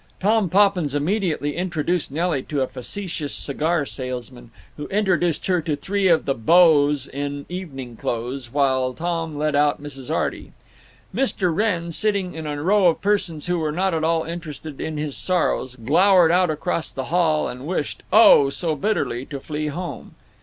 [0.19, 6.07] Tom Poppins immediately introduced Nelly to a facetious cigar salesman, who introduced her to three
[6.07, 10.09] of the beaux in evening clothes, while Tom led out Mrs.
[10.09, 10.53] Arty.
[11.13, 11.55] Mr.
[11.55, 15.15] Wrenn, sitting in a row of persons who were not at all interested in his
[15.15, 18.49] sorrows, glowered out across the hall, and wished, oh!
[18.49, 20.15] so bitterly, to flee home.